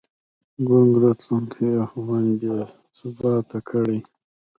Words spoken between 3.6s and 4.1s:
کړې.